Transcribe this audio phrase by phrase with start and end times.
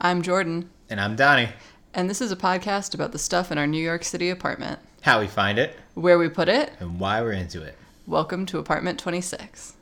[0.00, 1.50] I'm Jordan, And I'm Donnie.
[1.94, 4.78] and this is a podcast about the stuff in our New York City apartment.
[5.02, 7.76] How we find it Where we put it, and why we're into it.
[8.06, 9.74] welcome to apartment 26.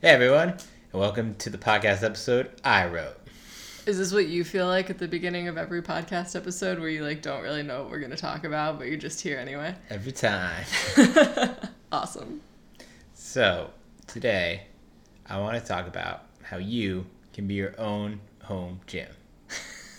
[0.00, 0.50] Hey everyone,
[0.92, 3.16] and welcome to the podcast episode I wrote.
[3.86, 7.04] Is this what you feel like at the beginning of every podcast episode where you
[7.04, 9.74] like don't really know what we're going to talk about, but you're just here anyway?
[9.90, 10.64] Every time.
[11.92, 12.40] awesome.
[13.12, 13.70] So,
[14.06, 14.62] today
[15.28, 19.08] I want to talk about how you can be your own home gym.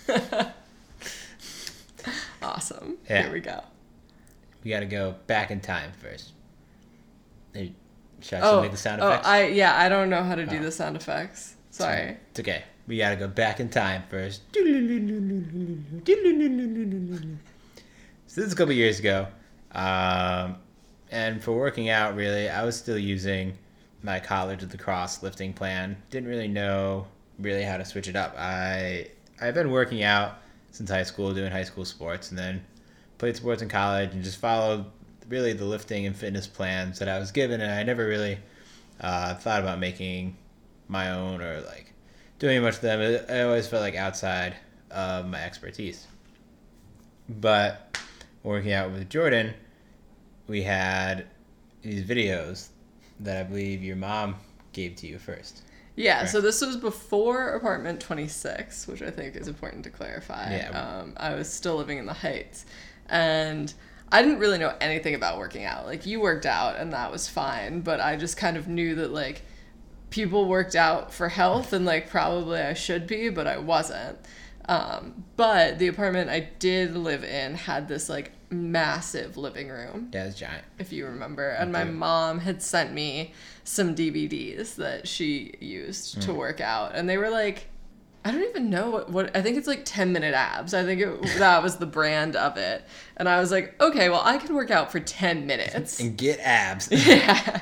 [2.44, 2.98] Awesome.
[3.10, 3.24] Yeah.
[3.24, 3.64] Here we go.
[4.64, 6.34] We got to go back in time first.
[7.56, 9.08] Should I Oh, make the sound oh.
[9.08, 10.62] I yeah, I don't know how to do Oh.
[10.62, 11.56] the sound effects.
[11.76, 12.16] Sorry.
[12.30, 12.64] It's okay.
[12.88, 14.50] We got to go back in time first.
[14.54, 14.64] So
[18.28, 19.28] this is a couple years ago.
[19.74, 20.56] Um,
[21.12, 23.58] and for working out, really, I was still using
[24.04, 25.98] my College of the Cross lifting plan.
[26.12, 27.08] Didn't really know
[27.40, 28.34] really how to switch it up.
[28.38, 29.10] I
[29.42, 30.38] I've been working out
[30.72, 32.64] since high school, doing high school sports, and then
[33.18, 34.86] played sports in college, and just followed
[35.28, 37.60] really the lifting and fitness plans that I was given.
[37.60, 38.38] And I never really
[39.02, 40.38] uh, thought about making
[40.88, 41.94] my own or like
[42.40, 43.26] doing much of them.
[43.30, 44.56] I always felt like outside
[44.92, 46.08] of my expertise.
[47.28, 47.98] But
[48.44, 49.54] working out with Jordan,
[50.48, 51.26] we had
[51.82, 52.70] these videos
[53.20, 54.36] that I believe your mom
[54.74, 55.64] gave to you first.
[55.96, 56.32] Yeah, Correct.
[56.32, 60.58] so this was before apartment 26, which I think is important to clarify.
[60.58, 60.70] Yeah.
[60.72, 62.66] Um, I was still living in the Heights.
[63.08, 63.74] And
[64.12, 65.86] I didn't really know anything about working out.
[65.86, 67.80] Like, you worked out, and that was fine.
[67.80, 69.44] But I just kind of knew that, like,
[70.10, 74.18] people worked out for health, and, like, probably I should be, but I wasn't.
[74.68, 80.26] Um, but the apartment I did live in had this, like, massive living room Yeah,
[80.26, 80.64] it's giant.
[80.80, 81.50] if you remember.
[81.50, 83.34] And my mom had sent me
[83.64, 86.36] some DVDs that she used to Mm.
[86.36, 87.68] work out, and they were like,
[88.26, 90.74] I don't even know what, what I think it's like 10 minute abs.
[90.74, 92.84] I think it, that was the brand of it.
[93.18, 96.00] And I was like, okay, well, I can work out for 10 minutes.
[96.00, 96.90] And get abs.
[96.92, 97.62] yeah.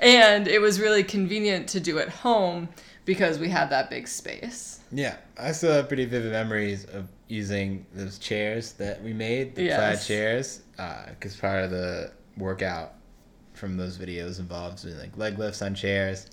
[0.00, 2.68] And it was really convenient to do at home
[3.04, 4.80] because we had that big space.
[4.90, 9.68] yeah, I still have pretty vivid memories of using those chairs that we made, the
[9.68, 10.62] plaid chairs,
[11.10, 12.94] because part of the workout
[13.54, 16.26] from those videos involves doing like leg lifts on chairs.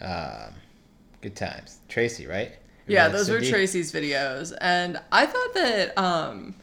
[0.00, 0.54] Um,
[1.20, 1.78] good times.
[1.88, 2.52] Tracy, right?
[2.86, 4.56] Yeah, those were Tracy's videos.
[4.60, 6.54] And I thought that um,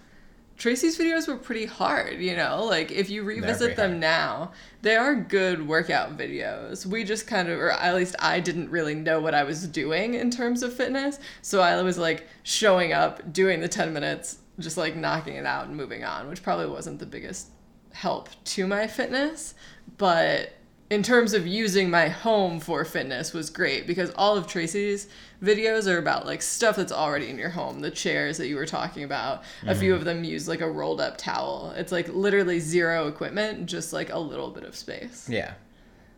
[0.57, 2.63] Tracy's videos were pretty hard, you know?
[2.63, 4.01] Like, if you revisit them hard.
[4.01, 4.51] now,
[4.81, 6.85] they are good workout videos.
[6.85, 10.15] We just kind of, or at least I didn't really know what I was doing
[10.15, 11.19] in terms of fitness.
[11.41, 15.67] So I was like showing up, doing the 10 minutes, just like knocking it out
[15.67, 17.49] and moving on, which probably wasn't the biggest
[17.93, 19.53] help to my fitness.
[19.97, 20.56] But
[20.89, 25.07] in terms of using my home for fitness was great because all of Tracy's
[25.43, 27.81] videos are about like stuff that's already in your home.
[27.81, 31.01] The chairs that you were talking about, a few of them use like a rolled
[31.01, 31.73] up towel.
[31.75, 35.27] It's like literally zero equipment, just like a little bit of space.
[35.29, 35.53] Yeah.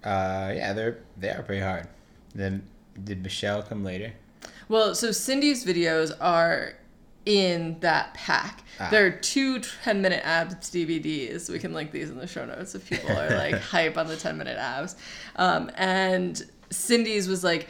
[0.04, 1.88] Uh, yeah, they're they are pretty hard.
[2.36, 2.64] Then
[3.04, 4.14] did Michelle come later?
[4.68, 6.74] Well, so Cindy's videos are
[7.30, 8.64] in that pack.
[8.80, 8.90] Ah.
[8.90, 11.48] There are two 10 minute abs DVDs.
[11.48, 14.18] We can link these in the show notes if people are like hype on the
[14.18, 14.96] 10 minute abs.
[15.36, 17.68] Um, and Cindy's was like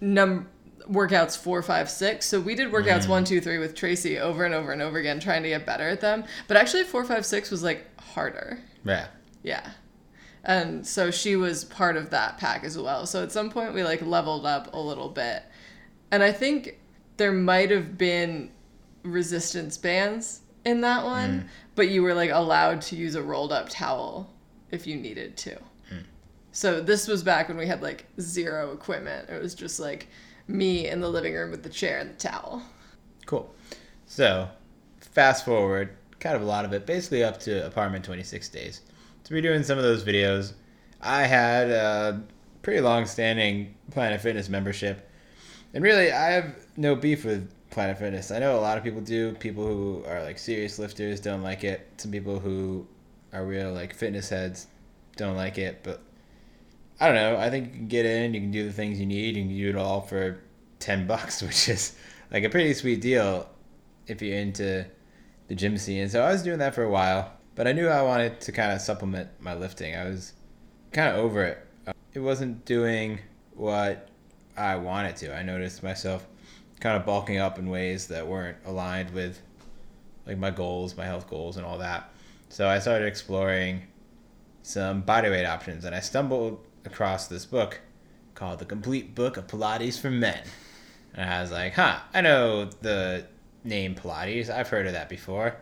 [0.00, 0.48] num
[0.88, 2.26] workouts four, five, six.
[2.26, 5.18] So we did workouts one, two, three with Tracy over and over and over again,
[5.18, 6.22] trying to get better at them.
[6.46, 8.60] But actually, four, five, six was like harder.
[8.84, 9.08] Yeah.
[9.42, 9.70] Yeah.
[10.44, 13.06] And so she was part of that pack as well.
[13.06, 15.42] So at some point we like leveled up a little bit.
[16.12, 16.78] And I think
[17.16, 18.50] there might have been
[19.02, 21.48] resistance bands in that one, mm.
[21.74, 24.30] but you were like allowed to use a rolled up towel
[24.70, 25.54] if you needed to.
[25.92, 26.04] Mm.
[26.52, 29.28] So this was back when we had like zero equipment.
[29.30, 30.08] It was just like
[30.48, 32.62] me in the living room with the chair and the towel.
[33.26, 33.52] Cool.
[34.06, 34.48] So,
[35.00, 38.80] fast forward, kind of a lot of it, basically up to apartment 26 days.
[39.24, 40.54] So we're doing some of those videos.
[41.00, 42.22] I had a
[42.62, 45.08] pretty long-standing Planet Fitness membership,
[45.72, 48.30] and really, I have no beef with Planet Fitness.
[48.30, 49.32] I know a lot of people do.
[49.34, 51.88] People who are like serious lifters don't like it.
[51.98, 52.86] Some people who
[53.32, 54.66] are real like fitness heads
[55.16, 56.02] don't like it, but
[56.98, 57.36] I don't know.
[57.36, 59.56] I think you can get in, you can do the things you need, you can
[59.56, 60.40] do it all for
[60.78, 61.96] ten bucks, which is
[62.30, 63.48] like a pretty sweet deal
[64.06, 64.84] if you're into
[65.48, 66.08] the gym scene.
[66.08, 68.72] So I was doing that for a while, but I knew I wanted to kind
[68.72, 69.94] of supplement my lifting.
[69.94, 70.32] I was
[70.92, 71.66] kind of over it.
[72.14, 73.20] It wasn't doing
[73.54, 74.08] what
[74.56, 75.34] I wanted to.
[75.34, 76.26] I noticed myself
[76.80, 79.40] kind of bulking up in ways that weren't aligned with
[80.26, 82.10] like my goals, my health goals, and all that.
[82.48, 83.82] So I started exploring
[84.62, 87.80] some bodyweight options, and I stumbled across this book
[88.34, 90.40] called The Complete Book of Pilates for Men.
[91.14, 93.26] And I was like, huh, I know the
[93.64, 94.48] name Pilates.
[94.48, 95.56] I've heard of that before.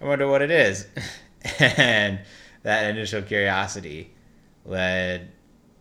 [0.00, 0.86] I wonder what it is.
[1.58, 2.20] and
[2.62, 4.12] that initial curiosity
[4.64, 5.30] led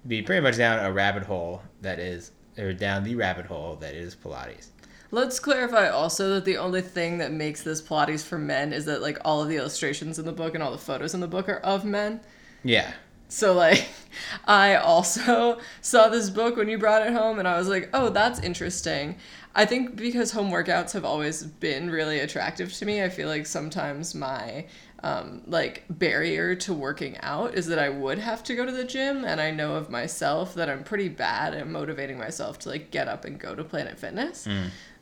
[0.05, 3.93] me pretty much down a rabbit hole that is, or down the rabbit hole that
[3.93, 4.69] is Pilates.
[5.09, 9.01] Let's clarify also that the only thing that makes this Pilates for men is that
[9.01, 11.47] like all of the illustrations in the book and all the photos in the book
[11.47, 12.19] are of men.
[12.63, 12.91] Yeah.
[13.29, 13.87] So like
[14.45, 18.09] I also saw this book when you brought it home and I was like, "Oh,
[18.09, 19.15] that's interesting."
[19.55, 23.47] I think because home workouts have always been really attractive to me, I feel like
[23.47, 24.67] sometimes my
[25.03, 28.83] um, like barrier to working out is that I would have to go to the
[28.83, 32.91] gym, and I know of myself that I'm pretty bad at motivating myself to like
[32.91, 34.47] get up and go to Planet Fitness.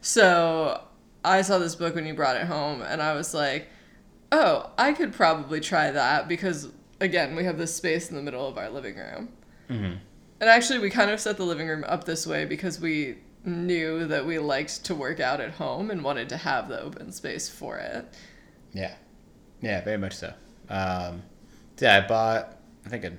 [0.06, 0.84] So
[1.24, 3.70] I saw this book when you brought it home, and I was like,
[4.32, 6.70] oh, I could probably try that because
[7.00, 9.30] again, we have this space in the middle of our living room.
[9.68, 9.94] Mm-hmm.
[10.42, 14.06] And actually, we kind of set the living room up this way because we knew
[14.06, 17.50] that we liked to work out at home and wanted to have the open space
[17.50, 18.06] for it.
[18.74, 18.94] Yeah.
[19.62, 20.36] Yeah, very much so.
[20.70, 21.24] Um,
[21.78, 23.18] so yeah, I bought, I think, an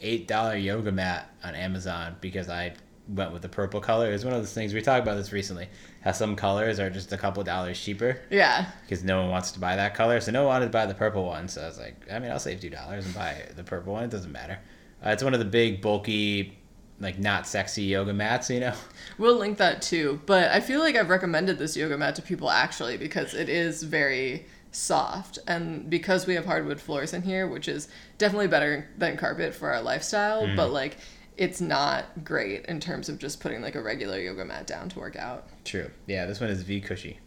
[0.00, 2.74] $8 yoga mat on Amazon because I
[3.08, 4.10] went with the purple color.
[4.12, 5.68] It's one of those things, we talked about this recently,
[6.02, 8.66] how some colors are just a couple dollars cheaper Yeah.
[8.82, 10.20] because no one wants to buy that color.
[10.20, 11.48] So no one wanted to buy the purple one.
[11.48, 14.04] So I was like, I mean, I'll save $2 and buy the purple one.
[14.04, 14.58] It doesn't matter.
[15.04, 16.56] Uh, it's one of the big, bulky,
[16.98, 18.72] like not sexy yoga mats, you know?
[19.18, 20.20] We'll link that too.
[20.24, 23.82] But I feel like I've recommended this yoga mat to people actually because it is
[23.82, 25.38] very soft.
[25.46, 29.70] And because we have hardwood floors in here, which is definitely better than carpet for
[29.72, 30.96] our lifestyle, but like
[31.36, 34.98] it's not great in terms of just putting like a regular yoga mat down to
[34.98, 35.48] work out.
[35.64, 35.90] True.
[36.06, 37.18] Yeah, this one is V cushy,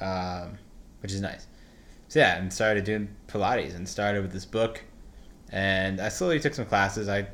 [0.00, 0.58] um,
[1.00, 1.46] which is nice.
[2.08, 4.82] So yeah, and started doing Pilates and started with this book,
[5.50, 7.08] and I slowly took some classes.
[7.08, 7.28] I,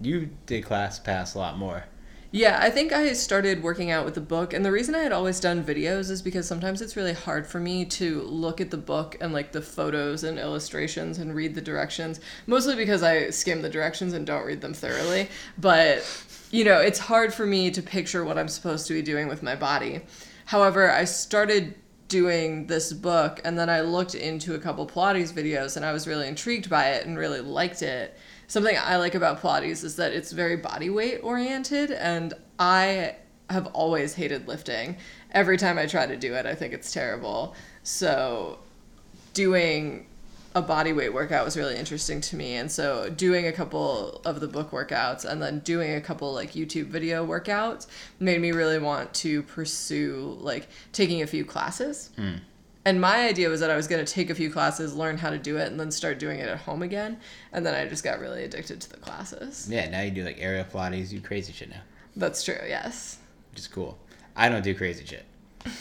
[0.00, 1.84] you did ClassPass a lot more.
[2.34, 5.12] Yeah, I think I started working out with the book, and the reason I had
[5.12, 8.76] always done videos is because sometimes it's really hard for me to look at the
[8.76, 13.62] book and like the photos and illustrations and read the directions, mostly because I skim
[13.62, 15.28] the directions and don't read them thoroughly.
[15.58, 16.02] But,
[16.50, 19.44] you know, it's hard for me to picture what I'm supposed to be doing with
[19.44, 20.00] my body.
[20.46, 21.76] However, I started
[22.08, 26.08] doing this book and then I looked into a couple Pilates videos and I was
[26.08, 28.18] really intrigued by it and really liked it.
[28.46, 33.16] Something I like about Pilates is that it's very body weight oriented and I
[33.50, 34.96] have always hated lifting.
[35.32, 37.54] Every time I try to do it, I think it's terrible.
[37.82, 38.58] So
[39.32, 40.06] doing
[40.54, 44.38] a body weight workout was really interesting to me and so doing a couple of
[44.38, 47.88] the book workouts and then doing a couple like youtube video workouts
[48.20, 52.34] made me really want to pursue like taking a few classes hmm.
[52.84, 55.30] And my idea was that i was going to take a few classes learn how
[55.30, 57.18] to do it and then start doing it at home again
[57.52, 60.36] and then i just got really addicted to the classes Yeah, now you do like
[60.38, 61.82] aerial Pilates, you crazy shit now,
[62.16, 63.18] that's true yes
[63.50, 63.96] which is cool.
[64.34, 65.24] I don't do crazy shit.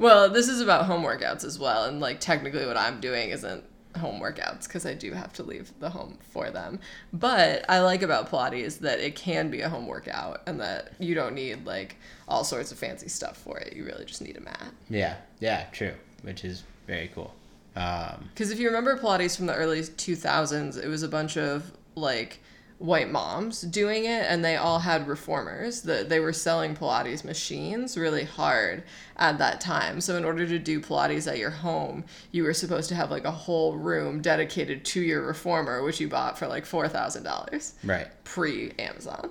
[0.00, 3.62] well this is about home workouts as well and like technically what i'm doing isn't
[3.96, 6.78] home workouts because I do have to leave the home for them.
[7.12, 11.14] But I like about Pilates that it can be a home workout and that you
[11.14, 11.96] don't need like
[12.28, 13.74] all sorts of fancy stuff for it.
[13.74, 14.72] You really just need a mat.
[14.88, 17.34] Yeah, yeah, true, which is very cool.
[17.76, 21.72] Um, Because if you remember Pilates from the early 2000s, it was a bunch of
[21.94, 22.40] like
[22.78, 27.94] white moms doing it and they all had reformers that they were selling pilates machines
[27.98, 28.82] really hard
[29.18, 32.88] at that time so in order to do pilates at your home you were supposed
[32.88, 36.64] to have like a whole room dedicated to your reformer which you bought for like
[36.64, 38.08] $4000 right.
[38.24, 39.30] pre amazon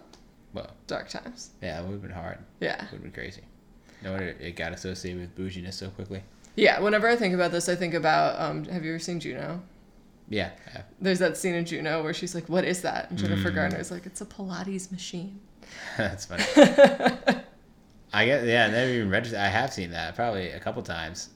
[0.53, 2.37] Well, dark times yeah, it would have been hard.
[2.59, 3.41] yeah It would have been crazy.
[4.03, 6.21] No wonder it got associated with bouginess so quickly.
[6.59, 9.61] Yeah whenever i think about this i think about um, have you ever seen juno
[10.27, 10.81] Yeah, yeah.
[11.01, 13.91] there's that scene in juno where she's like what is that and jennifer Garner is
[13.91, 15.39] like it's a pilates machine
[15.97, 16.43] That's funny.
[18.13, 19.39] I get yeah, never even registered.
[19.39, 21.29] I have seen that probably a couple times.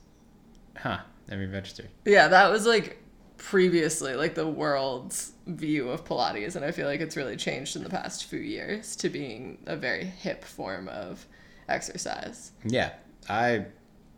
[0.76, 0.98] Huh?
[1.28, 1.88] Never even registered.
[2.04, 2.98] Yeah, that was like
[3.36, 7.84] previously like the world's view of Pilates, and I feel like it's really changed in
[7.84, 11.24] the past few years to being a very hip form of
[11.68, 12.50] exercise.
[12.64, 12.90] Yeah,
[13.28, 13.66] I,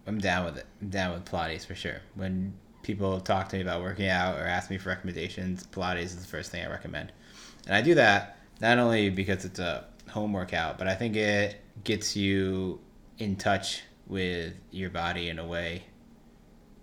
[0.06, 0.66] I'm down with it.
[0.80, 2.00] I'm down with Pilates for sure.
[2.14, 6.16] When people talk to me about working out or ask me for recommendations, Pilates is
[6.16, 7.12] the first thing I recommend,
[7.66, 11.60] and I do that not only because it's a home workout, but I think it
[11.84, 12.80] gets you
[13.18, 15.82] in touch with your body in a way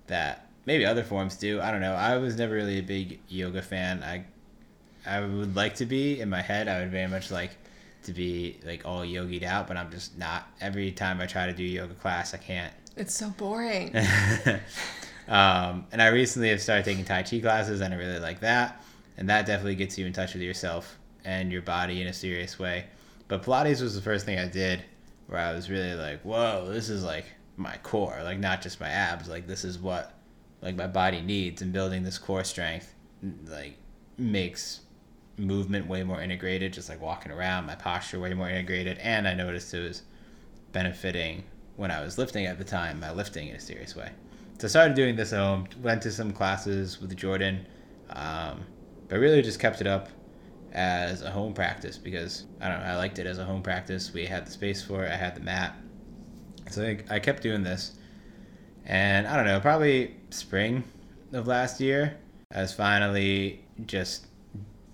[0.07, 1.61] that maybe other forms do.
[1.61, 1.93] I don't know.
[1.93, 4.03] I was never really a big yoga fan.
[4.03, 4.25] I
[5.05, 6.67] I would like to be in my head.
[6.67, 7.51] I would very much like
[8.03, 10.47] to be like all yogied out, but I'm just not.
[10.61, 12.73] Every time I try to do yoga class, I can't.
[12.95, 13.95] It's so boring.
[15.27, 18.83] um, and I recently have started taking Tai Chi classes, and I really like that.
[19.17, 22.59] And that definitely gets you in touch with yourself and your body in a serious
[22.59, 22.85] way.
[23.27, 24.83] But Pilates was the first thing I did
[25.27, 27.25] where I was really like, whoa, this is like
[27.57, 30.13] my core, like not just my abs, like this is what
[30.62, 32.93] like my body needs and building this core strength
[33.47, 33.77] like
[34.17, 34.81] makes
[35.38, 39.33] movement way more integrated, just like walking around, my posture way more integrated, and I
[39.33, 40.03] noticed it was
[40.71, 41.43] benefiting
[41.75, 44.11] when I was lifting at the time, my lifting in a serious way.
[44.59, 47.65] So I started doing this at home, went to some classes with Jordan,
[48.11, 48.65] um,
[49.07, 50.09] but really just kept it up
[50.71, 54.13] as a home practice because I don't know, I liked it as a home practice.
[54.13, 55.75] We had the space for it, I had the mat.
[56.69, 57.97] So I, I kept doing this.
[58.85, 60.83] And I don't know, probably spring
[61.31, 62.17] of last year,
[62.53, 64.27] I was finally just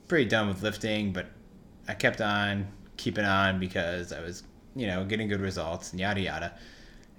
[0.08, 1.28] pretty done with lifting, but
[1.88, 2.68] I kept on
[2.98, 4.44] keeping on because I was,
[4.76, 6.54] you know, getting good results and yada yada.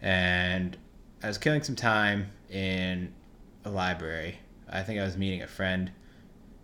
[0.03, 0.77] And
[1.23, 3.13] I was killing some time in
[3.65, 4.39] a library.
[4.69, 5.91] I think I was meeting a friend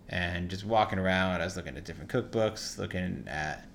[0.09, 1.41] and just walking around.
[1.41, 3.67] I was looking at different cookbooks, looking at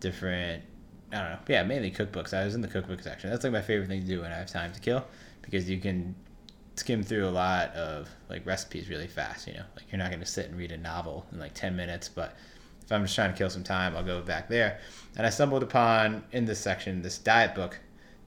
[0.00, 0.64] different,
[1.12, 2.34] I don't know, yeah, mainly cookbooks.
[2.34, 3.30] I was in the cookbook section.
[3.30, 5.04] That's like my favorite thing to do when I have time to kill
[5.42, 6.14] because you can
[6.76, 9.46] skim through a lot of like recipes really fast.
[9.46, 11.76] You know, like you're not going to sit and read a novel in like 10
[11.76, 12.36] minutes, but
[12.84, 14.80] if I'm just trying to kill some time, I'll go back there.
[15.16, 17.78] And I stumbled upon in this section this diet book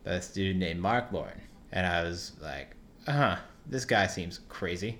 [0.03, 1.41] by this dude named Mark Lauren.
[1.71, 2.75] And I was like,
[3.07, 3.35] uh huh,
[3.65, 4.99] this guy seems crazy.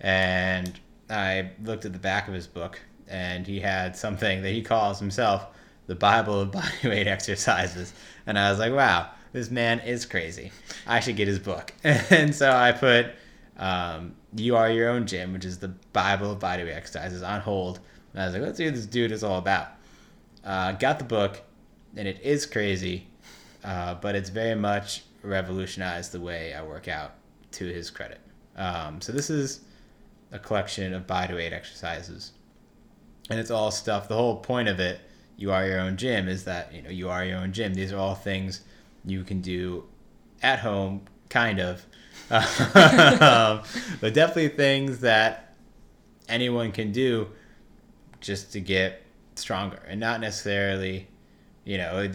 [0.00, 0.78] And
[1.10, 4.98] I looked at the back of his book, and he had something that he calls
[4.98, 5.46] himself
[5.86, 7.92] the Bible of Bodyweight Exercises.
[8.26, 10.52] And I was like, wow, this man is crazy.
[10.86, 11.72] I should get his book.
[11.84, 13.06] and so I put
[13.56, 17.80] um, You Are Your Own Gym, which is the Bible of Bodyweight Exercises, on hold.
[18.20, 19.68] I was like, let's see what this dude is all about.
[20.44, 21.40] Uh, got the book,
[21.96, 23.06] and it is crazy,
[23.64, 27.14] uh, but it's very much revolutionized the way I work out
[27.52, 28.20] to his credit.
[28.56, 29.60] Um, so this is
[30.32, 32.32] a collection of bodyweight exercises.
[33.30, 34.08] And it's all stuff.
[34.08, 35.00] The whole point of it,
[35.36, 37.74] you are your own gym, is that you know you are your own gym.
[37.74, 38.62] These are all things
[39.04, 39.84] you can do
[40.42, 41.84] at home, kind of,
[42.30, 43.62] um,
[44.00, 45.54] but definitely things that
[46.28, 47.28] anyone can do
[48.20, 49.02] just to get
[49.34, 51.06] stronger, and not necessarily,
[51.64, 52.08] you know,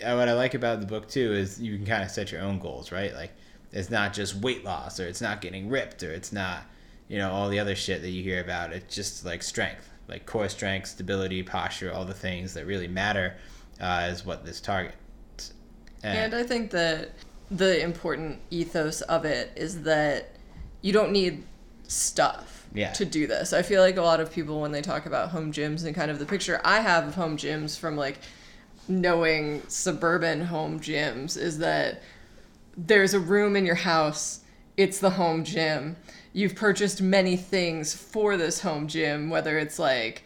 [0.00, 2.58] what I like about the book too is you can kind of set your own
[2.58, 3.14] goals, right?
[3.14, 3.32] Like
[3.72, 6.64] it's not just weight loss, or it's not getting ripped, or it's not
[7.08, 8.72] you know all the other shit that you hear about.
[8.72, 13.36] It's just like strength like core strength stability posture all the things that really matter
[13.80, 14.96] uh, is what this targets.
[16.02, 17.12] And, and i think that
[17.50, 20.32] the important ethos of it is that
[20.82, 21.44] you don't need
[21.88, 22.92] stuff yeah.
[22.92, 25.52] to do this i feel like a lot of people when they talk about home
[25.52, 28.18] gyms and kind of the picture i have of home gyms from like
[28.88, 32.02] knowing suburban home gyms is that
[32.76, 34.40] there's a room in your house
[34.76, 35.96] it's the home gym
[36.34, 40.24] you've purchased many things for this home gym, whether it's like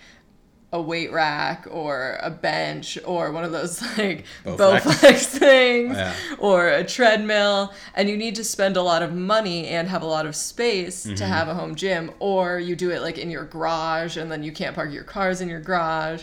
[0.71, 6.15] a weight rack or a bench or one of those like Bowflex, things yeah.
[6.39, 10.07] or a treadmill and you need to spend a lot of money and have a
[10.07, 11.15] lot of space mm-hmm.
[11.15, 14.43] to have a home gym or you do it like in your garage and then
[14.43, 16.23] you can't park your cars in your garage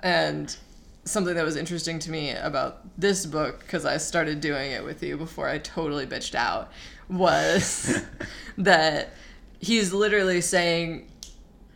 [0.00, 0.56] and
[1.04, 5.02] something that was interesting to me about this book because I started doing it with
[5.02, 6.70] you before I totally bitched out
[7.08, 8.02] was
[8.58, 9.12] that
[9.60, 11.08] he's literally saying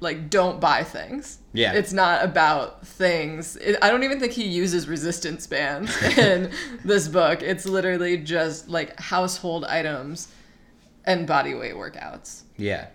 [0.03, 1.39] like don't buy things.
[1.53, 1.73] Yeah.
[1.73, 3.57] It's not about things.
[3.57, 6.51] It, I don't even think he uses resistance bands in
[6.85, 7.43] this book.
[7.43, 10.29] It's literally just like household items
[11.05, 12.43] and body weight workouts.
[12.57, 12.89] Yeah.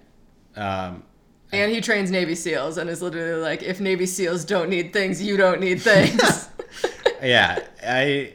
[0.56, 1.04] Um,
[1.52, 5.22] and he trains Navy SEALs and is literally like, if Navy SEALs don't need things,
[5.22, 6.50] you don't need things.
[7.24, 7.60] yeah.
[7.86, 8.34] I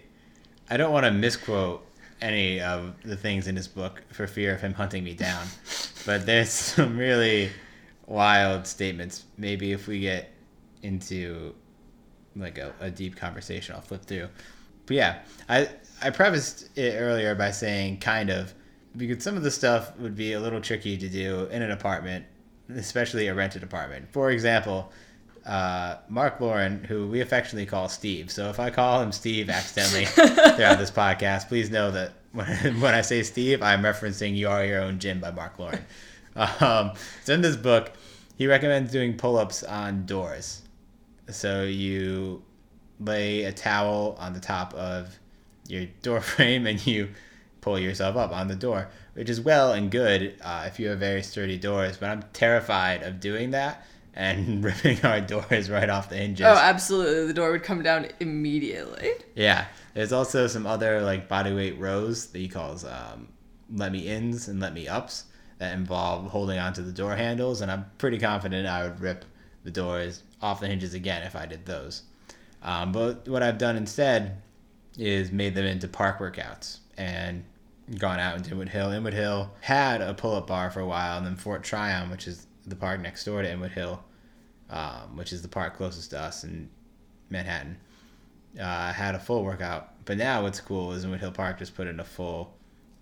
[0.71, 1.87] I don't want to misquote
[2.23, 5.47] any of the things in his book for fear of him hunting me down.
[6.07, 7.50] but there's some really
[8.07, 9.25] wild statements.
[9.39, 10.31] Maybe if we get
[10.83, 11.55] into
[12.37, 14.29] like a, a deep conversation, I'll flip through.
[14.87, 15.19] But yeah,
[15.49, 15.69] I
[16.03, 18.53] I prefaced it earlier by saying kind of
[18.97, 22.27] because some of the stuff would be a little tricky to do in an apartment,
[22.75, 24.11] especially a rented apartment.
[24.13, 24.93] For example,
[25.47, 28.31] uh, Mark Lauren, who we affectionately call Steve.
[28.31, 32.47] So if I call him Steve accidentally throughout this podcast, please know that when,
[32.81, 35.85] when I say Steve, I'm referencing You Are Your Own Gym by Mark Lauren.
[36.61, 36.93] um,
[37.25, 37.93] so in this book,
[38.37, 40.62] he recommends doing pull ups on doors.
[41.31, 42.43] So you
[43.01, 45.19] lay a towel on the top of
[45.69, 47.11] your door frame and you
[47.61, 50.99] pull yourself up on the door, which is well and good uh, if you have
[50.99, 51.97] very sturdy doors.
[51.97, 56.47] But I'm terrified of doing that and ripping our doors right off the hinges.
[56.47, 57.27] Oh, absolutely.
[57.27, 59.12] The door would come down immediately.
[59.35, 59.67] Yeah.
[59.95, 63.29] There's also some other like bodyweight rows that he calls um,
[63.75, 65.25] let me ins and let me ups
[65.62, 69.25] that involve holding onto the door handles, and I'm pretty confident I would rip
[69.62, 72.02] the doors off the hinges again if I did those.
[72.64, 74.42] Um, but what I've done instead
[74.99, 77.45] is made them into park workouts and
[77.97, 78.90] gone out into Inwood Hill.
[78.90, 82.26] Inwood Hill had a pull up bar for a while, and then Fort Tryon, which
[82.26, 84.02] is the park next door to Inwood Hill,
[84.69, 86.71] um, which is the park closest to us in
[87.31, 87.78] Manhattan,
[88.61, 90.04] uh, had a full workout.
[90.07, 92.52] But now what's cool is Inwood Hill Park just put in a full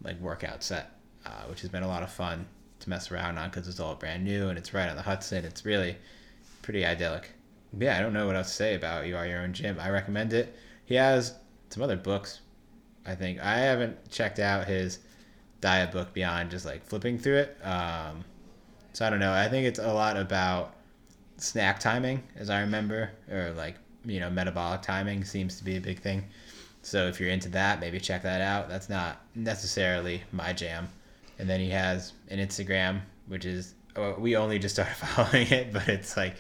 [0.02, 0.90] like workout set,
[1.26, 2.46] uh, which has been a lot of fun
[2.80, 5.44] to mess around on because it's all brand new and it's right on the Hudson.
[5.44, 5.96] It's really
[6.62, 7.30] pretty idyllic.
[7.78, 9.78] Yeah, I don't know what else to say about You Are Your Own Gym.
[9.78, 10.56] I recommend it.
[10.84, 11.34] He has
[11.68, 12.40] some other books.
[13.06, 14.98] I think I haven't checked out his
[15.60, 17.58] diet book beyond just like flipping through it.
[17.62, 18.24] Um,
[18.92, 19.32] so I don't know.
[19.32, 20.74] I think it's a lot about
[21.36, 25.80] snack timing, as I remember, or like you know metabolic timing seems to be a
[25.80, 26.24] big thing.
[26.82, 28.68] So if you're into that, maybe check that out.
[28.68, 30.88] That's not necessarily my jam.
[31.40, 33.74] And then he has an Instagram, which is
[34.18, 36.34] we only just started following it, but it's like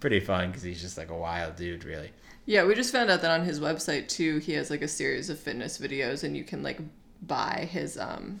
[0.00, 2.10] pretty fun because he's just like a wild dude, really.
[2.46, 5.30] Yeah, we just found out that on his website too, he has like a series
[5.30, 6.80] of fitness videos, and you can like
[7.22, 8.40] buy his um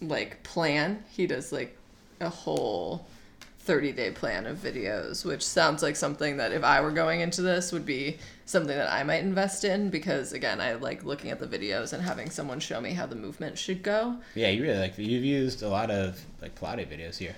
[0.00, 1.04] like plan.
[1.10, 1.76] He does like
[2.20, 3.06] a whole
[3.64, 7.42] 30 day plan of videos, which sounds like something that if I were going into
[7.42, 11.38] this would be something that I might invest in because again, I like looking at
[11.38, 14.16] the videos and having someone show me how the movement should go.
[14.34, 17.36] Yeah, you really like you've used a lot of like Pilates videos here.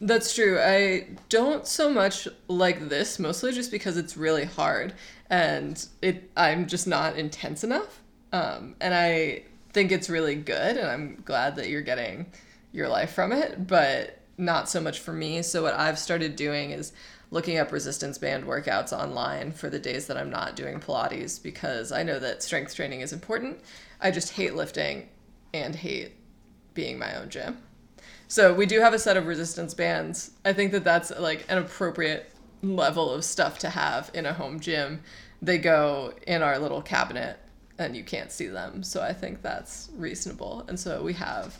[0.00, 0.58] That's true.
[0.58, 4.94] I don't so much like this, mostly just because it's really hard
[5.28, 8.00] and it I'm just not intense enough.
[8.32, 9.42] Um, and I
[9.74, 12.24] think it's really good and I'm glad that you're getting
[12.72, 15.42] your life from it, but not so much for me.
[15.42, 16.92] So what I've started doing is
[17.30, 21.90] looking up resistance band workouts online for the days that I'm not doing Pilates because
[21.90, 23.60] I know that strength training is important.
[24.00, 25.08] I just hate lifting
[25.54, 26.12] and hate
[26.74, 27.58] being my own gym.
[28.28, 30.32] So we do have a set of resistance bands.
[30.44, 32.30] I think that that's like an appropriate
[32.62, 35.02] level of stuff to have in a home gym.
[35.40, 37.38] They go in our little cabinet
[37.78, 38.82] and you can't see them.
[38.82, 40.64] So I think that's reasonable.
[40.68, 41.58] And so we have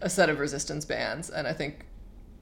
[0.00, 1.86] a set of resistance bands and I think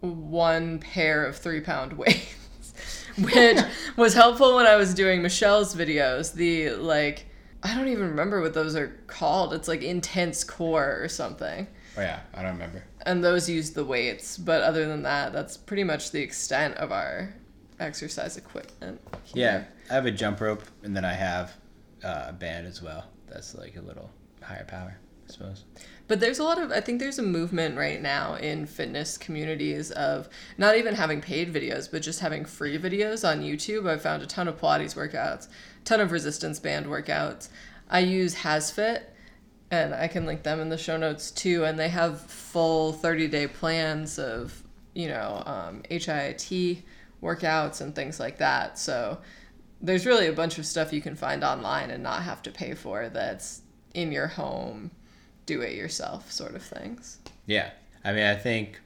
[0.00, 3.58] one pair of three pound weights, which
[3.96, 6.34] was helpful when I was doing Michelle's videos.
[6.34, 7.26] The like,
[7.62, 9.54] I don't even remember what those are called.
[9.54, 11.66] It's like intense core or something.
[11.96, 12.84] Oh yeah, I don't remember.
[13.06, 16.90] And those use the weights, but other than that, that's pretty much the extent of
[16.90, 17.34] our
[17.78, 19.00] exercise equipment.
[19.24, 19.44] here.
[19.44, 21.54] Yeah, I have a jump rope, and then I have
[22.02, 23.04] uh, a band as well.
[23.28, 24.10] That's like a little
[24.42, 25.64] higher power, I suppose.
[26.06, 29.90] But there's a lot of, I think there's a movement right now in fitness communities
[29.90, 33.88] of not even having paid videos, but just having free videos on YouTube.
[33.88, 35.48] I've found a ton of Pilates workouts,
[35.84, 37.48] ton of resistance band workouts.
[37.88, 39.04] I use HasFit,
[39.70, 41.64] and I can link them in the show notes too.
[41.64, 44.62] And they have full 30 day plans of,
[44.94, 46.82] you know, um, HIIT
[47.22, 48.78] workouts and things like that.
[48.78, 49.18] So
[49.80, 52.74] there's really a bunch of stuff you can find online and not have to pay
[52.74, 53.62] for that's
[53.94, 54.90] in your home
[55.46, 57.18] do it yourself sort of things.
[57.46, 57.70] Yeah,
[58.04, 58.80] I mean, I think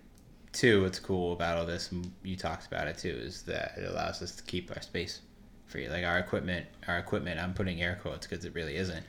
[0.52, 3.88] too, what's cool about all this, and you talked about it too, is that it
[3.88, 5.20] allows us to keep our space
[5.66, 5.88] free.
[5.88, 9.04] Like our equipment, our equipment, I'm putting air quotes because it really isn't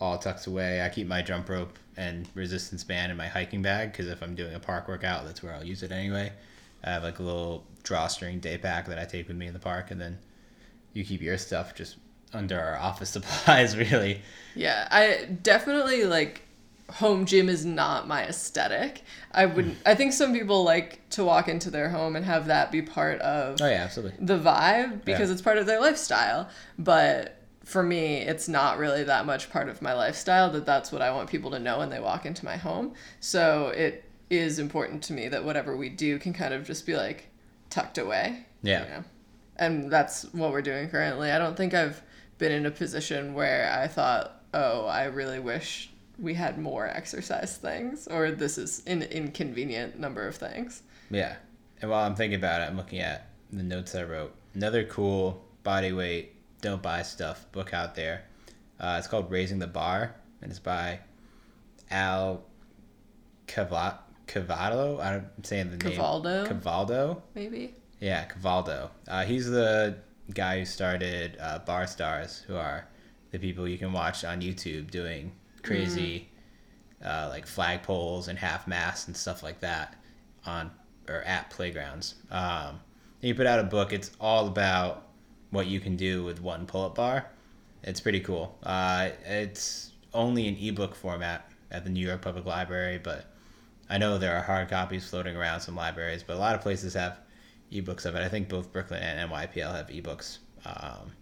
[0.00, 0.82] all tucked away.
[0.82, 4.34] I keep my jump rope and resistance band in my hiking bag because if I'm
[4.34, 6.32] doing a park workout, that's where I'll use it anyway.
[6.84, 9.58] I have like a little drawstring day pack that I take with me in the
[9.58, 10.18] park, and then
[10.92, 11.96] you keep your stuff just
[12.32, 14.20] under our office supplies, really.
[14.54, 16.42] Yeah, I definitely like
[16.92, 19.02] home gym is not my aesthetic.
[19.32, 19.72] I would hmm.
[19.86, 23.20] I think some people like to walk into their home and have that be part
[23.20, 24.24] of Oh yeah, absolutely.
[24.24, 25.32] the vibe because Yeah.
[25.32, 26.48] it's part of their lifestyle.
[26.78, 31.00] But for me, it's not really that much part of my lifestyle that that's what
[31.00, 32.94] I want people to know when they walk into my home.
[33.20, 36.96] So it is important to me that whatever we do can kind of just be
[36.96, 37.28] like
[37.70, 38.46] tucked away.
[38.62, 38.82] Yeah.
[38.84, 39.04] you know?
[39.56, 41.30] And that's what we're doing currently.
[41.30, 42.02] I don't think I've
[42.38, 47.56] been in a position where I thought, oh, I really wish we had more exercise
[47.56, 50.82] things, or this is an inconvenient number of things.
[51.10, 51.36] Yeah.
[51.80, 54.34] And while I'm thinking about it, I'm looking at the notes I wrote.
[54.54, 58.24] Another cool body weight, don't buy stuff book out there.
[58.78, 61.00] Uh, it's called Raising the Bar, and it's by
[61.90, 62.44] Al
[63.46, 65.02] Cava- Cavado.
[65.02, 65.98] I'm saying the name.
[65.98, 67.22] Cavaldo, Cavaldo.
[67.34, 67.74] maybe?
[68.00, 68.90] Yeah, Cavaldo.
[69.06, 69.96] Uh, he's the
[70.34, 72.86] guy who started uh, Barstarzz, who are
[73.30, 76.28] the people you can watch on YouTube doing crazy,
[77.04, 79.96] uh, like flagpoles and half masts and stuff like that
[80.46, 80.70] on
[81.08, 82.16] or at playgrounds.
[82.30, 82.80] Um,
[83.20, 83.92] he put out a book.
[83.92, 85.08] It's all about
[85.50, 87.26] what you can do with one pull-up bar.
[87.82, 88.58] It's pretty cool.
[88.62, 93.26] Uh, it's only in ebook format at the New York Public Library, but
[93.88, 96.94] I know there are hard copies floating around some libraries, but a lot of places
[96.94, 97.18] have
[97.72, 98.20] ebooks of it.
[98.20, 100.38] I think both Brooklyn and NYPL have ebooks.
[100.64, 101.12] Um,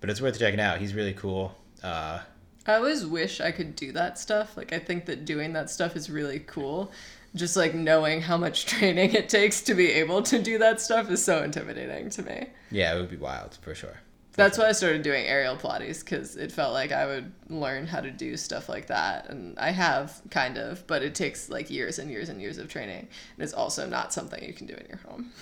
[0.00, 0.78] but it's worth checking out.
[0.78, 1.54] He's really cool.
[1.82, 2.20] Uh,
[2.68, 4.54] I always wish I could do that stuff.
[4.54, 6.92] Like I think that doing that stuff is really cool.
[7.34, 11.10] Just like knowing how much training it takes to be able to do that stuff
[11.10, 12.46] is so intimidating to me.
[12.70, 13.96] yeah, it would be wild for sure.
[14.34, 18.00] That's why I started doing aerial Pilates because it felt like I would learn how
[18.00, 19.28] to do stuff like that.
[19.30, 22.68] And I have kind of, but it takes like years and years and years of
[22.68, 23.08] training.
[23.34, 25.32] And it's also not something you can do in your home.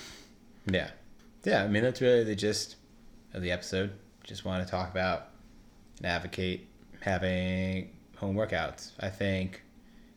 [0.65, 0.89] Yeah.
[1.43, 2.77] Yeah, I mean, that's really the gist
[3.35, 3.91] of the episode.
[4.23, 5.27] Just want to talk about
[5.97, 6.67] and advocate
[7.07, 8.91] having home workouts.
[8.99, 9.63] I think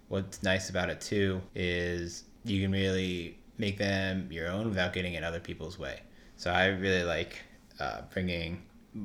[0.08, 5.14] what's nice about it too is you can really make them your own without getting
[5.14, 6.00] in other people's way.
[6.36, 7.38] So I really like
[7.78, 8.62] uh, bringing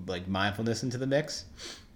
[0.07, 1.45] like mindfulness into the mix,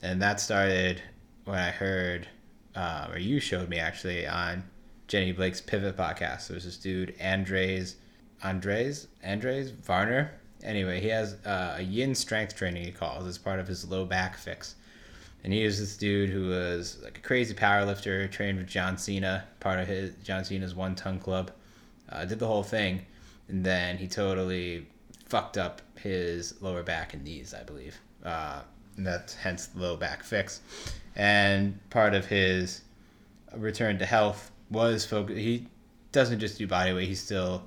[0.02, 1.02] and that started
[1.46, 2.28] when I heard,
[2.76, 4.64] uh, or you showed me actually on
[5.08, 6.50] Jenny Blake's Pivot podcast.
[6.50, 7.96] There's this dude Andres,
[8.44, 10.32] Andres, Andres Varner.
[10.62, 14.06] Anyway, he has uh, a yin strength training he calls as part of his low
[14.06, 14.76] back fix.
[15.44, 18.98] And he was this dude who was like a crazy power lifter, trained with John
[18.98, 21.52] Cena, part of his John Cena's one ton club,
[22.10, 23.06] uh, did the whole thing,
[23.48, 24.86] and then he totally
[25.26, 27.98] fucked up his lower back and knees, I believe.
[28.24, 28.62] Uh,
[28.98, 30.62] and that's hence the low back fix.
[31.16, 32.82] And part of his
[33.56, 35.38] return to health was focus.
[35.38, 35.68] He
[36.12, 37.64] doesn't just do body weight; he still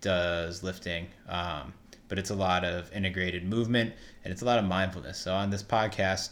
[0.00, 1.06] does lifting.
[1.28, 1.72] Um,
[2.08, 3.92] but it's a lot of integrated movement
[4.24, 5.18] and it's a lot of mindfulness.
[5.18, 6.30] So on this podcast,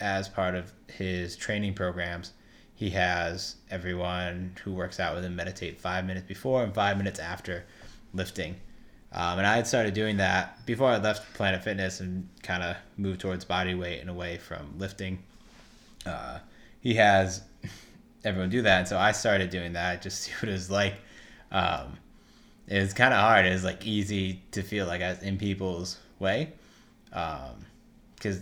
[0.00, 2.32] as part of his training programs,
[2.74, 7.20] he has everyone who works out with him meditate five minutes before and five minutes
[7.20, 7.64] after
[8.12, 8.56] lifting.
[9.12, 12.76] Um, and I had started doing that before I left Planet Fitness and kind of
[12.96, 15.22] moved towards body weight and away from lifting.
[16.04, 16.40] Uh,
[16.80, 17.42] he has
[18.24, 20.70] everyone do that, and so I started doing that just to see what it was
[20.70, 20.94] like.
[21.52, 21.98] Um,
[22.68, 23.46] kind of hard.
[23.46, 26.52] It was like easy to feel like I was in people's way,
[27.10, 28.40] because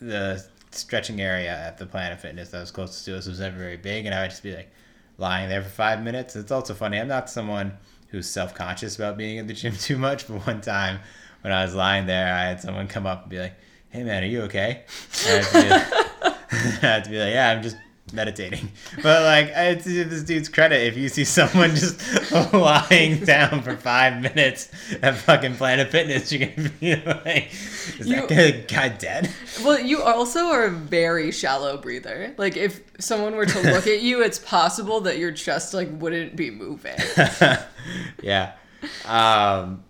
[0.00, 3.76] the stretching area at the Planet Fitness that was closest to us was never very
[3.76, 4.70] big, and I would just be like
[5.18, 6.36] lying there for five minutes.
[6.36, 6.98] It's also funny.
[6.98, 7.76] I'm not someone
[8.08, 11.00] who's self conscious about being at the gym too much, but one time
[11.42, 13.54] when I was lying there, I had someone come up and be like,
[13.90, 14.84] "Hey man, are you okay?"
[15.26, 17.76] I had to be like, to be like "Yeah, I'm just."
[18.12, 18.70] Meditating
[19.02, 22.00] but like to give this dude's credit if you see someone just
[22.52, 24.70] lying down for five minutes
[25.02, 27.50] at fucking planet fitness you're gonna be like
[27.98, 29.30] is You- that guy dead
[29.64, 32.34] Well, you also are a very shallow breather.
[32.36, 36.36] Like if someone were to look at you, it's possible that your chest like wouldn't
[36.36, 36.96] be moving.
[38.22, 38.52] yeah
[39.06, 39.82] um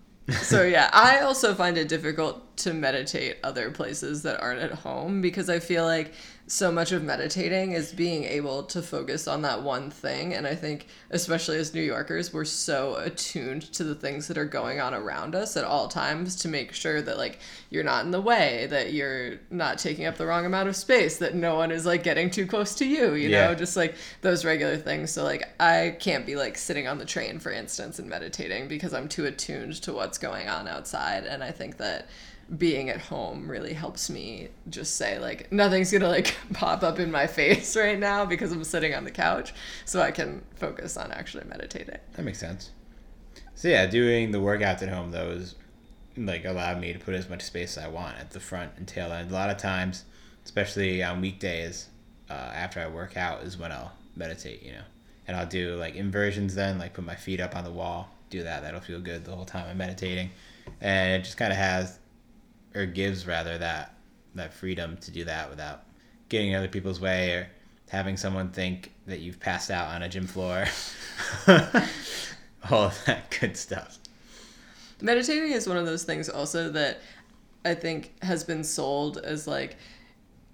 [0.43, 5.19] so yeah, I also find it difficult to meditate other places that aren't at home
[5.21, 6.13] because I feel like
[6.51, 10.53] so much of meditating is being able to focus on that one thing and I
[10.53, 14.93] think especially as New Yorkers we're so attuned to the things that are going on
[14.93, 18.67] around us at all times to make sure that like you're not in the way,
[18.69, 22.03] that you're not taking up the wrong amount of space, that no one is like
[22.03, 23.47] getting too close to you, you Yeah.
[23.47, 25.09] know, just like those regular things.
[25.09, 28.93] So like I can't be like sitting on the train for instance and meditating because
[28.93, 32.09] I'm too attuned to what's going on outside and I think that
[32.57, 37.09] being at home really helps me just say like nothing's gonna like pop up in
[37.11, 39.53] my face right now because I'm sitting on the couch
[39.85, 41.97] so I can focus on actually meditating.
[42.13, 42.71] That makes sense.
[43.55, 45.55] So yeah, doing the workouts at home though is
[46.17, 48.87] like allowed me to put as much space as I want at the front and
[48.87, 49.31] tail end.
[49.31, 50.03] A lot of times,
[50.43, 51.87] especially on weekdays,
[52.29, 54.61] uh, after I work out is when I'll meditate.
[54.61, 54.83] You know,
[55.27, 58.43] and I'll do like inversions then, like put my feet up on the wall, do
[58.43, 58.63] that.
[58.63, 60.31] That'll feel good the whole time I'm meditating,
[60.81, 61.99] and it just kind of has
[62.75, 63.95] or gives rather that
[64.35, 65.83] that freedom to do that without
[66.29, 67.49] getting in other people's way or
[67.89, 70.65] having someone think that you've passed out on a gym floor.
[72.71, 73.97] All of that good stuff.
[75.01, 77.01] Meditating is one of those things also that
[77.65, 79.75] I think has been sold as like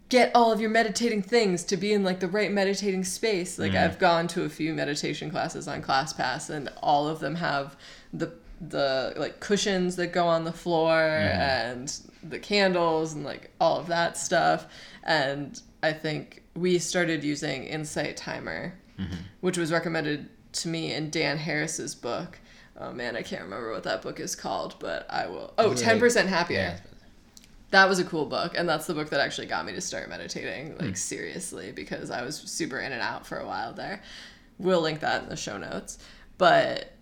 [0.10, 3.60] get all of your meditating things to be in like the right meditating space.
[3.60, 3.84] Like mm.
[3.84, 7.76] I've gone to a few meditation classes on ClassPass and all of them have
[8.14, 11.38] the the like cushions that go on the floor mm.
[11.38, 14.68] and the candles and like all of that stuff.
[15.04, 19.16] And I think we started using Insight Timer, mm-hmm.
[19.42, 22.40] which was recommended to me in Dan Harris's book.
[22.80, 25.54] Oh man, I can't remember what that book is called, but I will.
[25.58, 26.58] Oh, Is it like- 10% Happier.
[26.58, 26.80] Yeah.
[27.72, 30.08] That was a cool book, and that's the book that actually got me to start
[30.08, 30.94] meditating like hmm.
[30.94, 34.02] seriously because I was super in and out for a while there.
[34.58, 36.00] We'll link that in the show notes.
[36.38, 36.94] But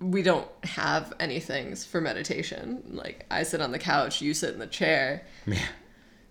[0.00, 2.82] we don't have any things for meditation.
[2.86, 5.24] Like I sit on the couch, you sit in the chair.
[5.46, 5.58] Yeah.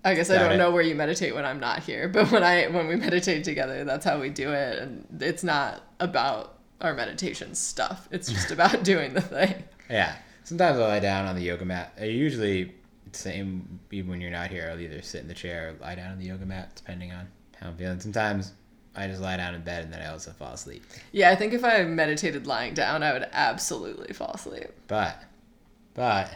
[0.03, 0.57] I guess I don't it.
[0.57, 3.83] know where you meditate when I'm not here, but when I when we meditate together,
[3.83, 8.07] that's how we do it and it's not about our meditation stuff.
[8.11, 9.63] It's just about doing the thing.
[9.89, 10.15] Yeah.
[10.43, 11.93] Sometimes I lie down on the yoga mat.
[11.99, 12.73] I usually
[13.13, 14.69] same even when you're not here.
[14.71, 17.27] I'll either sit in the chair or lie down on the yoga mat, depending on
[17.59, 17.99] how I'm feeling.
[17.99, 18.51] Sometimes
[18.95, 20.83] I just lie down in bed and then I also fall asleep.
[21.11, 24.71] Yeah, I think if I meditated lying down, I would absolutely fall asleep.
[24.87, 25.21] But,
[25.93, 26.33] but,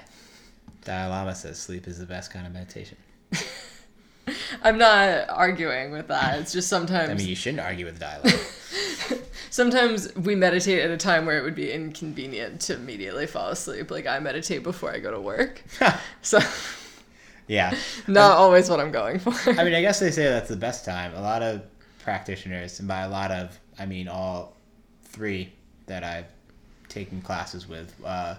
[0.84, 2.98] Dalai Lama says sleep is the best kind of meditation.
[4.64, 6.40] I'm not arguing with that.
[6.40, 9.22] It's just sometimes I mean, you shouldn't argue with Dalai Lama.
[9.50, 13.92] sometimes we meditate at a time where it would be inconvenient to immediately fall asleep.
[13.92, 15.64] Like I meditate before I go to work.
[16.22, 16.40] So
[17.48, 17.74] yeah.
[18.08, 19.34] not um, always what I'm going for.
[19.50, 21.16] I mean, I guess they say that's the best time.
[21.16, 21.64] A lot of
[22.10, 24.58] practitioners, and by a lot of, I mean all
[25.04, 25.54] three
[25.86, 26.26] that I've
[26.88, 28.34] taken classes with, uh,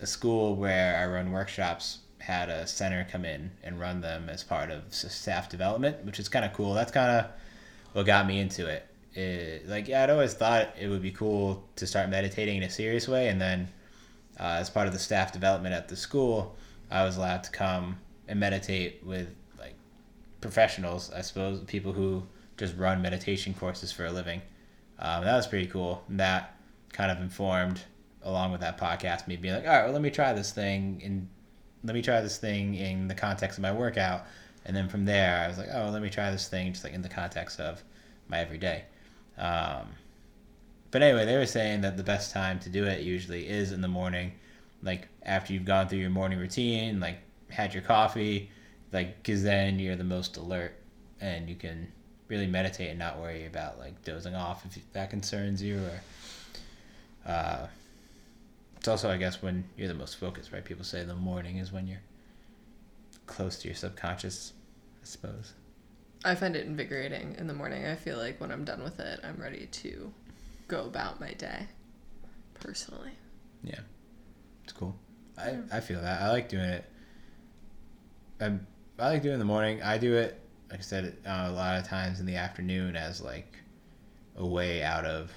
[0.00, 4.42] a school where I run workshops had a center come in and run them as
[4.42, 6.72] part of staff development, which is kind of cool.
[6.72, 7.26] That's kind of
[7.92, 8.86] what got me into it.
[9.12, 9.68] it.
[9.68, 13.06] Like, yeah, I'd always thought it would be cool to start meditating in a serious
[13.06, 13.68] way, and then
[14.40, 16.56] uh, as part of the staff development at the school,
[16.90, 19.74] I was allowed to come and meditate with like
[20.40, 22.22] professionals, I suppose, people who
[22.56, 24.42] just run meditation courses for a living.
[24.98, 26.04] Um, that was pretty cool.
[26.08, 26.56] And that
[26.92, 27.80] kind of informed,
[28.22, 31.00] along with that podcast, me being like, all right, well, let me try this thing
[31.04, 31.28] and
[31.82, 34.24] let me try this thing in the context of my workout.
[34.64, 36.94] And then from there, I was like, oh, let me try this thing just like
[36.94, 37.82] in the context of
[38.28, 38.84] my everyday.
[39.36, 39.88] Um,
[40.90, 43.80] but anyway, they were saying that the best time to do it usually is in
[43.80, 44.32] the morning,
[44.82, 47.18] like after you've gone through your morning routine, like
[47.50, 48.50] had your coffee,
[48.92, 50.76] like because then you're the most alert
[51.20, 51.92] and you can
[52.34, 56.00] really meditate and not worry about like dozing off if that concerns you or.
[57.30, 57.66] Uh,
[58.76, 60.62] it's also, I guess, when you're the most focused, right?
[60.62, 62.02] People say the morning is when you're
[63.26, 64.52] close to your subconscious,
[65.02, 65.54] I suppose.
[66.22, 67.86] I find it invigorating in the morning.
[67.86, 70.12] I feel like when I'm done with it, I'm ready to
[70.68, 71.66] go about my day.
[72.60, 73.12] Personally.
[73.62, 73.80] Yeah,
[74.64, 74.94] it's cool.
[75.38, 76.20] I, I feel that.
[76.20, 76.84] I like doing it.
[78.38, 78.52] I,
[78.98, 79.82] I like doing it in the morning.
[79.82, 80.38] I do it,
[80.70, 83.56] like I said, uh, a lot of times in the afternoon as like
[84.36, 85.30] a way out of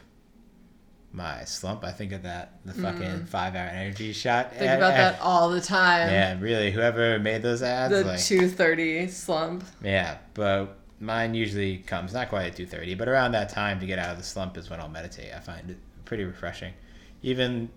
[1.12, 1.84] my slump.
[1.84, 4.52] I think of that, the fucking five hour energy shot.
[4.52, 6.10] Think ad- about ad- that all the time.
[6.10, 6.72] Yeah, really.
[6.72, 9.63] Whoever made those ads, The like, 230 slump.
[9.84, 13.86] yeah, but mine usually comes not quite at two thirty, but around that time to
[13.86, 15.34] get out of the slump is when I'll meditate.
[15.34, 16.74] I find it pretty refreshing.
[17.22, 17.70] Even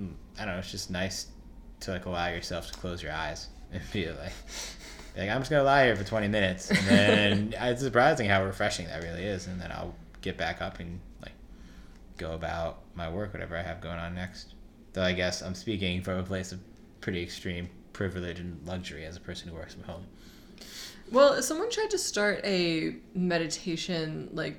[0.00, 1.26] mm, I don't know, it's just nice
[1.80, 4.32] to like allow yourself to close your eyes and be like,
[5.16, 8.86] like I'm just gonna lie here for twenty minutes, and then it's surprising how refreshing
[8.86, 11.32] that really is, and then I'll get back up and like
[12.16, 14.54] go about my work, whatever I have going on next.
[14.92, 16.60] Though I guess I'm speaking from a place of
[17.00, 20.06] pretty extreme privilege and luxury as a person who works from home.
[21.10, 24.58] Well, someone tried to start a meditation, like,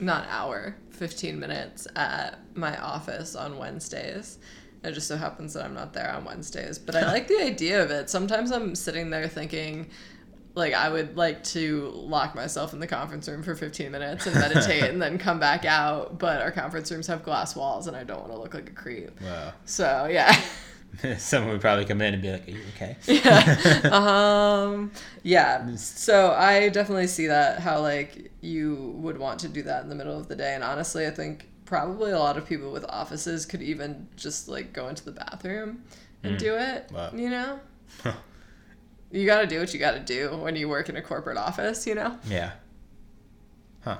[0.00, 4.38] not hour, 15 minutes at my office on Wednesdays.
[4.84, 6.78] It just so happens that I'm not there on Wednesdays.
[6.78, 8.10] But I like the idea of it.
[8.10, 9.88] Sometimes I'm sitting there thinking,
[10.54, 14.34] like, I would like to lock myself in the conference room for 15 minutes and
[14.34, 16.18] meditate and then come back out.
[16.18, 18.72] But our conference rooms have glass walls and I don't want to look like a
[18.72, 19.20] creep.
[19.20, 19.52] Wow.
[19.64, 20.36] So, yeah.
[21.16, 23.80] Someone would probably come in and be like, "Are you okay?" yeah.
[23.92, 24.92] um
[25.22, 29.88] yeah so i definitely see that how like you would want to do that in
[29.88, 32.84] the middle of the day and honestly i think probably a lot of people with
[32.90, 35.82] offices could even just like go into the bathroom
[36.22, 36.38] and Mm.
[36.38, 37.10] do it Wow.
[37.14, 37.60] you know
[39.10, 41.38] you got to do what you got to do when you work in a corporate
[41.38, 42.52] office you know yeah.
[43.80, 43.96] Huh.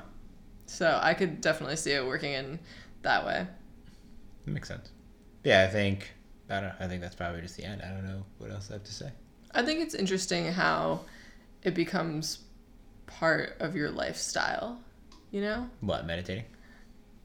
[0.67, 2.59] so i could definitely see it working in
[3.01, 3.47] that way
[4.45, 4.91] That makes sense.
[5.45, 6.13] Yeah, I think
[6.51, 6.75] I don't.
[6.79, 7.81] I think that's probably just the end.
[7.83, 9.11] I don't know what else I have to say.
[9.55, 11.01] i think it's interesting how
[11.63, 12.41] it becomes
[13.07, 14.79] part of your lifestyle
[15.31, 16.45] you know What meditating?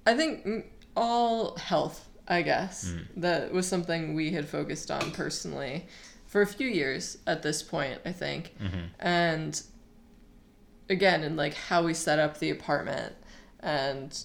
[0.07, 0.63] I think mm,
[0.95, 5.85] all health, I guess, that was something we had focused on personally
[6.25, 8.55] for a few years at this point, I think.
[8.99, 9.61] And
[10.89, 13.13] again, in like how we set up the apartment
[13.59, 14.17] and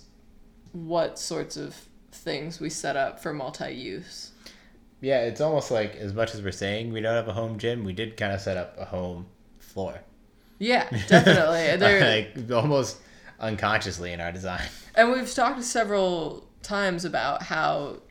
[0.73, 1.75] what sorts of
[2.12, 4.31] things we set up for multi use.
[5.01, 7.85] Yeah, it's almost like as much as we're saying we don't have a home gym,
[7.85, 9.27] we did kind of set up a home
[9.59, 10.01] floor.
[10.59, 12.33] Yeah, definitely.
[12.47, 12.99] Like almost
[13.42, 14.62] unconsciously in our design.
[14.94, 18.02] And we've talked several times about how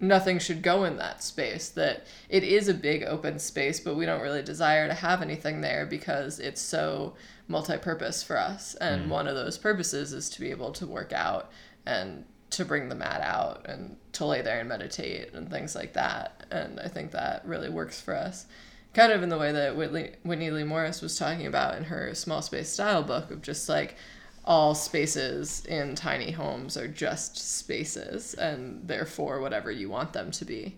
[0.00, 4.04] nothing should go in that space, that it is a big open space, but we
[4.04, 7.14] don't really desire to have anything there because it's so
[7.48, 8.74] multi purpose for us.
[8.74, 9.10] And hmm.
[9.10, 11.50] one of those purposes is to be able to work out
[11.86, 15.92] and to bring the mat out and to lay there and meditate and things like
[15.94, 16.46] that.
[16.50, 18.46] And I think that really works for us.
[18.92, 22.14] Kind of in the way that Whitney, Whitney Leigh Morris was talking about in her
[22.14, 23.96] Small Space Style book of just like
[24.44, 30.44] all spaces in tiny homes are just spaces and therefore whatever you want them to
[30.44, 30.76] be.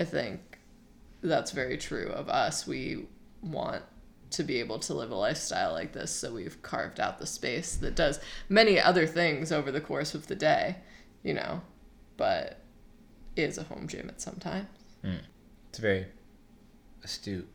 [0.00, 0.58] I think
[1.22, 2.66] that's very true of us.
[2.66, 3.06] We
[3.42, 3.82] want
[4.30, 7.76] to be able to live a lifestyle like this, so we've carved out the space
[7.76, 10.76] that does many other things over the course of the day,
[11.22, 11.62] you know,
[12.16, 12.60] but
[13.36, 14.68] is a home gym at some time.
[15.04, 15.20] Mm.
[15.70, 16.06] It's very
[17.02, 17.48] astute.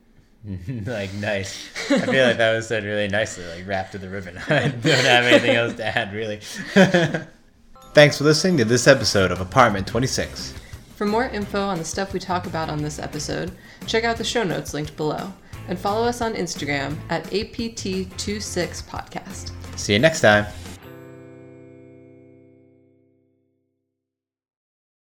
[0.86, 1.68] like nice.
[1.90, 4.38] I feel like that was said really nicely, like wrapped to the ribbon.
[4.48, 6.40] I don't have anything else to add, really.
[7.94, 10.52] Thanks for listening to this episode of Apartment 26.
[10.96, 13.52] For more info on the stuff we talk about on this episode,
[13.86, 15.32] check out the show notes linked below
[15.68, 19.52] and follow us on Instagram at APT26podcast.
[19.78, 20.46] See you next time.